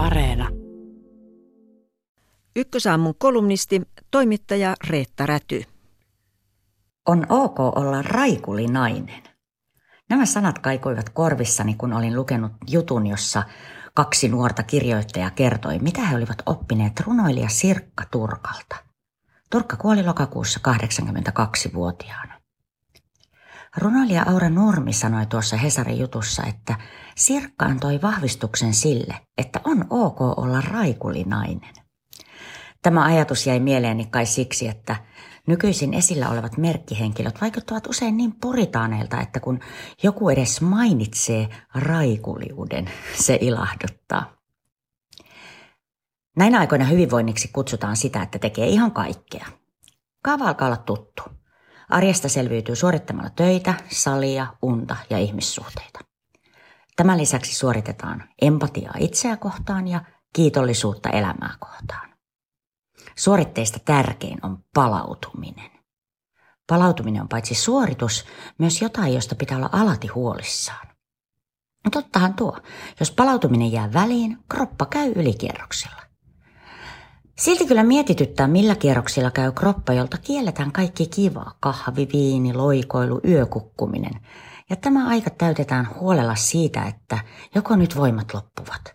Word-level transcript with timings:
Areena. 0.00 0.48
Ykkösaamun 2.56 3.14
kolumnisti, 3.18 3.82
toimittaja 4.10 4.74
Reetta 4.88 5.26
Räty. 5.26 5.62
On 7.08 7.26
ok 7.28 7.60
olla 7.60 8.02
raikulinainen. 8.02 9.22
Nämä 10.10 10.26
sanat 10.26 10.58
kaikuivat 10.58 11.08
korvissani, 11.08 11.74
kun 11.74 11.92
olin 11.92 12.16
lukenut 12.16 12.52
jutun, 12.66 13.06
jossa 13.06 13.42
kaksi 13.94 14.28
nuorta 14.28 14.62
kirjoittajaa 14.62 15.30
kertoi, 15.30 15.78
mitä 15.78 16.00
he 16.00 16.16
olivat 16.16 16.42
oppineet 16.46 17.00
runoilija 17.00 17.48
Sirkka 17.48 18.04
Turkalta. 18.10 18.76
Turkka 19.50 19.76
kuoli 19.76 20.02
lokakuussa 20.02 20.60
82-vuotiaana. 20.68 22.39
Runoilija 23.76 24.24
Aura 24.28 24.48
Nurmi 24.48 24.92
sanoi 24.92 25.26
tuossa 25.26 25.56
Hesarin 25.56 25.98
jutussa, 25.98 26.42
että 26.42 26.74
Sirkka 27.16 27.64
antoi 27.64 28.02
vahvistuksen 28.02 28.74
sille, 28.74 29.20
että 29.38 29.60
on 29.64 29.84
ok 29.90 30.20
olla 30.20 30.60
raikulinainen. 30.60 31.74
Tämä 32.82 33.04
ajatus 33.04 33.46
jäi 33.46 33.60
mieleeni 33.60 34.06
kai 34.06 34.26
siksi, 34.26 34.68
että 34.68 34.96
nykyisin 35.46 35.94
esillä 35.94 36.28
olevat 36.28 36.56
merkkihenkilöt 36.56 37.40
vaikuttavat 37.40 37.86
usein 37.86 38.16
niin 38.16 38.32
puritaaneilta, 38.40 39.20
että 39.20 39.40
kun 39.40 39.60
joku 40.02 40.28
edes 40.28 40.60
mainitsee 40.60 41.48
raikuliuden, 41.74 42.90
se 43.14 43.38
ilahduttaa. 43.40 44.32
Näinä 46.36 46.60
aikoina 46.60 46.84
hyvinvoinniksi 46.84 47.50
kutsutaan 47.52 47.96
sitä, 47.96 48.22
että 48.22 48.38
tekee 48.38 48.66
ihan 48.66 48.92
kaikkea. 48.92 49.46
Kaava 50.22 50.44
alkaa 50.44 50.68
olla 50.68 50.76
tuttu. 50.76 51.22
Arjesta 51.90 52.28
selviytyy 52.28 52.76
suorittamalla 52.76 53.30
töitä, 53.30 53.74
salia, 53.88 54.46
unta 54.62 54.96
ja 55.10 55.18
ihmissuhteita. 55.18 56.00
Tämän 56.96 57.18
lisäksi 57.18 57.54
suoritetaan 57.54 58.28
empatiaa 58.42 58.94
itseä 58.98 59.36
kohtaan 59.36 59.88
ja 59.88 60.00
kiitollisuutta 60.32 61.10
elämää 61.10 61.54
kohtaan. 61.58 62.10
Suoritteista 63.16 63.78
tärkein 63.84 64.38
on 64.42 64.58
palautuminen. 64.74 65.70
Palautuminen 66.66 67.22
on 67.22 67.28
paitsi 67.28 67.54
suoritus, 67.54 68.24
myös 68.58 68.82
jotain, 68.82 69.14
josta 69.14 69.34
pitää 69.34 69.56
olla 69.56 69.70
alati 69.72 70.06
huolissaan. 70.06 70.86
Tottahan 71.92 72.34
tuo. 72.34 72.58
Jos 73.00 73.10
palautuminen 73.10 73.72
jää 73.72 73.92
väliin, 73.92 74.38
kroppa 74.48 74.86
käy 74.86 75.12
ylikierroksilla. 75.16 76.09
Silti 77.40 77.66
kyllä 77.66 77.84
mietityttää, 77.84 78.48
millä 78.48 78.74
kierroksilla 78.74 79.30
käy 79.30 79.52
kroppa, 79.52 79.92
jolta 79.92 80.18
kielletään 80.18 80.72
kaikki 80.72 81.06
kiva, 81.06 81.52
kahvi, 81.60 82.08
viini, 82.12 82.54
loikoilu, 82.54 83.20
yökukkuminen. 83.24 84.20
Ja 84.70 84.76
tämä 84.76 85.08
aika 85.08 85.30
täytetään 85.30 85.88
huolella 86.00 86.34
siitä, 86.34 86.82
että 86.84 87.18
joko 87.54 87.76
nyt 87.76 87.96
voimat 87.96 88.34
loppuvat. 88.34 88.94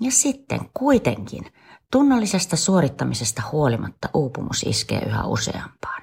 Ja 0.00 0.10
sitten 0.10 0.60
kuitenkin 0.74 1.44
tunnollisesta 1.92 2.56
suorittamisesta 2.56 3.42
huolimatta 3.52 4.08
uupumus 4.14 4.62
iskee 4.62 5.02
yhä 5.06 5.24
useampaan. 5.24 6.02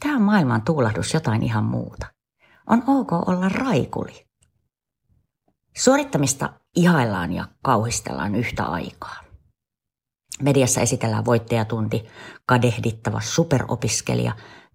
Tämä 0.00 0.18
maailman 0.18 0.62
tuulahdus 0.62 1.14
jotain 1.14 1.42
ihan 1.42 1.64
muuta. 1.64 2.06
On 2.66 2.82
ok 2.86 3.12
olla 3.12 3.48
raikuli. 3.48 4.26
Suorittamista 5.76 6.52
ihaillaan 6.76 7.32
ja 7.32 7.48
kauhistellaan 7.62 8.34
yhtä 8.34 8.64
aikaa. 8.64 9.27
Mediassa 10.42 10.80
esitellään 10.80 11.24
voittajatunti, 11.24 12.04
kadehdittava 12.46 13.20
superopiskelija, 13.20 14.32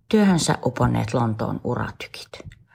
työhönsä 0.10 0.58
uponneet 0.66 1.14
Lontoon 1.14 1.62
uratykit. 1.64 2.30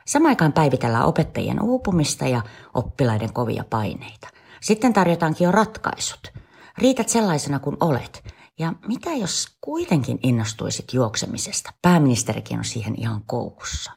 Samaan 0.06 0.30
aikaan 0.30 0.52
päivitellään 0.52 1.04
opettajien 1.04 1.62
uupumista 1.62 2.26
ja 2.26 2.42
oppilaiden 2.74 3.32
kovia 3.32 3.64
paineita. 3.70 4.28
Sitten 4.60 4.92
tarjotaankin 4.92 5.44
jo 5.44 5.52
ratkaisut. 5.52 6.32
Riität 6.78 7.08
sellaisena 7.08 7.58
kuin 7.58 7.76
olet. 7.80 8.34
Ja 8.58 8.72
mitä 8.86 9.10
jos 9.10 9.56
kuitenkin 9.60 10.18
innostuisit 10.22 10.92
juoksemisesta? 10.92 11.72
Pääministerikin 11.82 12.58
on 12.58 12.64
siihen 12.64 12.94
ihan 13.00 13.22
koukussa. 13.26 13.92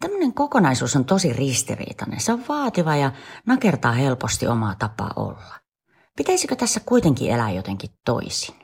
Tämmöinen 0.00 0.34
kokonaisuus 0.34 0.96
on 0.96 1.04
tosi 1.04 1.32
ristiriitainen. 1.32 2.20
Se 2.20 2.32
on 2.32 2.44
vaativa 2.48 2.96
ja 2.96 3.12
nakertaa 3.46 3.92
helposti 3.92 4.46
omaa 4.46 4.74
tapaa 4.78 5.10
olla. 5.16 5.61
Pitäisikö 6.16 6.56
tässä 6.56 6.80
kuitenkin 6.86 7.30
elää 7.30 7.50
jotenkin 7.50 7.90
toisin? 8.04 8.54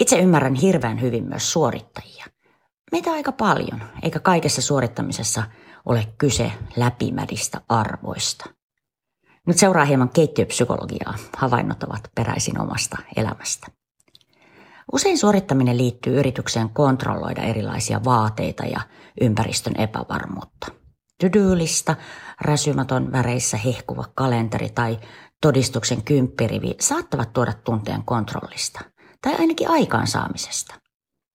Itse 0.00 0.18
ymmärrän 0.18 0.54
hirveän 0.54 1.00
hyvin 1.00 1.24
myös 1.24 1.52
suorittajia. 1.52 2.24
Meitä 2.92 3.12
aika 3.12 3.32
paljon, 3.32 3.82
eikä 4.02 4.20
kaikessa 4.20 4.62
suorittamisessa 4.62 5.42
ole 5.84 6.08
kyse 6.18 6.52
läpimädistä 6.76 7.60
arvoista. 7.68 8.44
Nyt 9.46 9.58
seuraa 9.58 9.84
hieman 9.84 10.08
keittiöpsykologiaa. 10.08 11.14
Havainnot 11.36 11.82
ovat 11.82 12.10
peräisin 12.14 12.60
omasta 12.60 12.96
elämästä. 13.16 13.66
Usein 14.92 15.18
suorittaminen 15.18 15.78
liittyy 15.78 16.18
yritykseen 16.18 16.70
kontrolloida 16.70 17.42
erilaisia 17.42 18.04
vaateita 18.04 18.64
ja 18.64 18.80
ympäristön 19.20 19.80
epävarmuutta. 19.80 20.66
Tydyylistä, 21.20 21.96
räsymäton 22.40 23.12
väreissä 23.12 23.56
hehkuva 23.56 24.04
kalenteri 24.14 24.68
tai 24.68 24.98
todistuksen 25.42 26.02
kymppirivi 26.02 26.74
saattavat 26.80 27.32
tuoda 27.32 27.52
tunteen 27.64 28.04
kontrollista 28.04 28.80
tai 29.22 29.34
ainakin 29.38 29.70
aikaansaamisesta. 29.70 30.74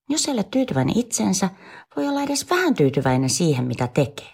Jos 0.09 0.28
ei 0.28 0.34
ole 0.34 0.44
tyytyväinen 0.44 0.97
itsensä, 0.97 1.50
voi 1.96 2.08
olla 2.08 2.22
edes 2.22 2.50
vähän 2.50 2.75
tyytyväinen 2.75 3.30
siihen, 3.30 3.66
mitä 3.66 3.88
tekee. 3.88 4.34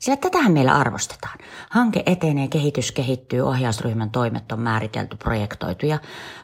Sillä 0.00 0.16
tätähän 0.16 0.52
meillä 0.52 0.76
arvostetaan. 0.76 1.38
Hanke 1.70 2.02
etenee, 2.06 2.48
kehitys 2.48 2.92
kehittyy, 2.92 3.40
ohjausryhmän 3.40 4.10
toimet 4.10 4.52
on 4.52 4.60
määritelty, 4.60 5.16
projektoitu 5.16 5.86
ja 5.86 5.98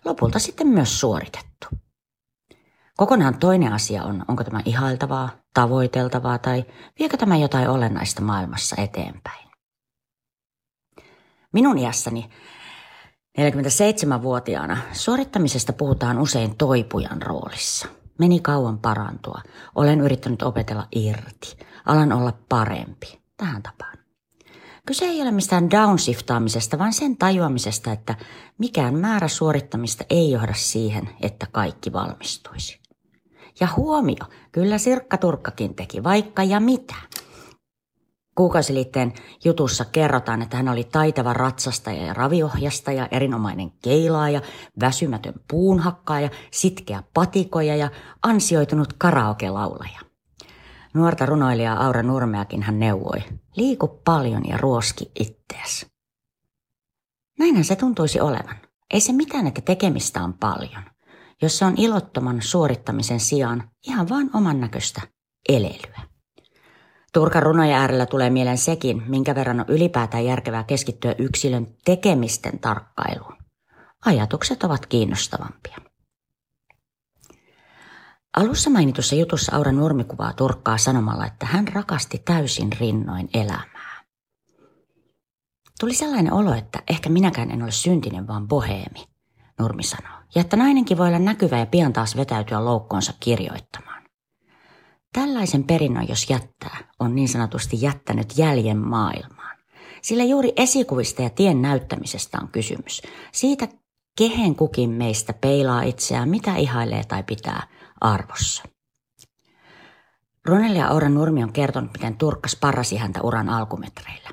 lopulta 0.04 0.38
sitten 0.38 0.66
myös 0.66 1.00
suoritettu. 1.00 1.66
Kokonaan 2.97 3.38
toinen 3.38 3.72
asia 3.72 4.04
on, 4.04 4.25
onko 4.28 4.44
tämä 4.44 4.60
ihailtavaa, 4.65 5.31
tavoiteltavaa 5.54 6.38
tai 6.38 6.65
viekö 6.98 7.16
tämä 7.16 7.37
jotain 7.37 7.69
olennaista 7.69 8.22
maailmassa 8.22 8.83
eteenpäin. 8.83 9.45
Minun 11.56 11.78
iässäni 11.78 12.30
47-vuotiaana 13.40 14.76
suorittamisesta 14.92 15.72
puhutaan 15.72 16.18
usein 16.18 16.56
toipujan 16.56 17.22
roolissa. 17.22 17.88
Meni 18.18 18.40
kauan 18.40 18.78
parantua. 18.78 19.40
Olen 19.74 20.00
yrittänyt 20.00 20.42
opetella 20.42 20.88
irti. 20.92 21.56
Alan 21.86 22.12
olla 22.12 22.32
parempi. 22.48 23.20
Tähän 23.36 23.62
tapaan. 23.62 23.98
Kyse 24.86 25.04
ei 25.04 25.22
ole 25.22 25.30
mistään 25.30 25.70
downshiftaamisesta, 25.70 26.78
vaan 26.78 26.92
sen 26.92 27.16
tajuamisesta, 27.16 27.92
että 27.92 28.14
mikään 28.58 28.94
määrä 28.94 29.28
suorittamista 29.28 30.04
ei 30.10 30.30
johda 30.30 30.54
siihen, 30.54 31.08
että 31.20 31.46
kaikki 31.52 31.92
valmistuisi. 31.92 32.80
Ja 33.60 33.68
huomio, 33.76 34.24
kyllä 34.52 34.78
Sirkka 34.78 35.16
Turkkakin 35.16 35.74
teki 35.74 36.04
vaikka 36.04 36.42
ja 36.42 36.60
mitä. 36.60 36.94
Kuukausiliitteen 38.36 39.12
jutussa 39.44 39.84
kerrotaan, 39.84 40.42
että 40.42 40.56
hän 40.56 40.69
oli 40.69 40.84
taitava 40.84 41.32
ratsastaja 41.32 42.06
ja 42.06 42.14
raviohjastaja, 42.14 43.08
erinomainen 43.10 43.70
keilaaja, 43.70 44.41
väsymätön 44.80 45.34
puunhakkaaja, 45.50 46.30
sitkeä 46.52 47.02
patikoja 47.14 47.76
ja 47.76 47.91
ansioitunut 48.22 48.92
karaoke-laulaja. 48.92 50.00
Nuorta 50.94 51.26
runoilijaa 51.26 51.84
Aura 51.84 52.02
Nurmeakin 52.02 52.62
hän 52.62 52.78
neuvoi, 52.78 53.22
liiku 53.56 53.88
paljon 53.88 54.42
ja 54.48 54.56
ruoski 54.56 55.10
ittees. 55.20 55.86
Näinhän 57.38 57.64
se 57.64 57.76
tuntuisi 57.76 58.20
olevan. 58.20 58.56
Ei 58.94 59.00
se 59.00 59.12
mitään, 59.12 59.47
että 59.47 59.60
tekemistä 59.60 60.24
on 60.24 60.34
paljon, 60.34 60.82
jos 61.42 61.58
se 61.58 61.64
on 61.64 61.74
ilottoman 61.76 62.42
suorittamisen 62.42 63.20
sijaan 63.20 63.70
ihan 63.86 64.08
vain 64.08 64.30
oman 64.34 64.60
näköistä 64.60 65.00
elelyä. 65.48 66.16
Turkan 67.16 67.43
runojen 67.43 67.77
äärellä 67.77 68.06
tulee 68.06 68.31
mieleen 68.31 68.59
sekin, 68.59 69.03
minkä 69.06 69.34
verran 69.34 69.60
on 69.60 69.66
ylipäätään 69.69 70.25
järkevää 70.25 70.65
keskittyä 70.65 71.15
yksilön 71.19 71.66
tekemisten 71.84 72.59
tarkkailuun. 72.59 73.36
Ajatukset 74.07 74.63
ovat 74.63 74.86
kiinnostavampia. 74.86 75.78
Alussa 78.36 78.71
mainitussa 78.71 79.15
jutussa 79.15 79.57
Aura 79.57 79.72
Nurmi 79.72 80.04
kuvaa 80.04 80.33
Turkkaa 80.33 80.78
sanomalla, 80.78 81.27
että 81.27 81.47
hän 81.47 81.68
rakasti 81.68 82.18
täysin 82.24 82.72
rinnoin 82.80 83.28
elämää. 83.34 84.04
Tuli 85.80 85.95
sellainen 85.95 86.33
olo, 86.33 86.54
että 86.54 86.83
ehkä 86.91 87.09
minäkään 87.09 87.51
en 87.51 87.62
ole 87.62 87.71
syntinen, 87.71 88.27
vaan 88.27 88.48
boheemi, 88.48 89.04
Nurmi 89.59 89.83
sanoo. 89.83 90.19
Ja 90.34 90.41
että 90.41 90.57
nainenkin 90.57 90.98
voi 90.98 91.09
olla 91.09 91.19
näkyvä 91.19 91.59
ja 91.59 91.66
pian 91.66 91.92
taas 91.92 92.16
vetäytyä 92.16 92.65
loukkoonsa 92.65 93.12
kirjoittamaan. 93.21 93.85
Tällaisen 95.16 95.65
perinnön, 95.65 96.09
jos 96.09 96.30
jättää, 96.30 96.77
on 97.01 97.15
niin 97.15 97.28
sanotusti 97.28 97.77
jättänyt 97.80 98.39
jäljen 98.39 98.78
maailmaan. 98.78 99.57
Sillä 100.03 100.24
juuri 100.24 100.53
esikuvista 100.57 101.22
ja 101.22 101.30
tien 101.30 101.63
näyttämisestä 101.63 102.39
on 102.42 102.48
kysymys. 102.48 103.03
Siitä, 103.33 103.68
kehen 104.18 104.57
kukin 104.57 104.91
meistä 104.91 105.33
peilaa 105.33 105.83
itseään, 105.83 106.28
mitä 106.28 106.57
ihailee 106.57 107.04
tai 107.04 107.22
pitää 107.22 107.66
arvossa. 108.01 108.63
Ronelli 110.45 110.78
ja 110.78 110.89
Aura 110.89 111.09
Nurmi 111.09 111.42
on 111.42 111.53
kertonut, 111.53 111.92
miten 111.92 112.16
Turkka 112.16 112.48
sparrasi 112.48 112.97
häntä 112.97 113.22
uran 113.22 113.48
alkumetreillä. 113.48 114.30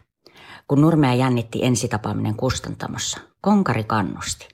Kun 0.68 0.81
Nurmea 0.81 1.13
jännitti 1.13 1.65
ensitapaaminen 1.65 2.36
kustantamossa, 2.36 3.19
konkari 3.41 3.83
kannusti. 3.83 4.47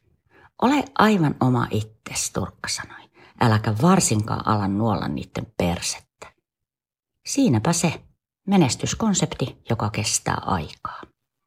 Ole 0.61 0.83
aivan 0.97 1.35
oma 1.39 1.67
itses, 1.71 2.31
Turkka 2.31 2.69
sanoi. 2.69 3.09
Äläkä 3.41 3.73
varsinkaan 3.81 4.47
ala 4.47 4.67
nuolla 4.67 5.07
niiden 5.07 5.53
persettä. 5.57 6.08
Siinäpä 7.29 7.73
se 7.73 7.93
menestyskonsepti, 8.47 9.57
joka 9.69 9.89
kestää 9.89 10.37
aikaa. 10.45 11.01